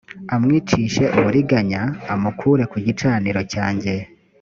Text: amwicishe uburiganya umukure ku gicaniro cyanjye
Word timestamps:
amwicishe 0.35 1.03
uburiganya 1.17 1.81
umukure 2.13 2.63
ku 2.71 2.77
gicaniro 2.85 3.41
cyanjye 3.53 3.93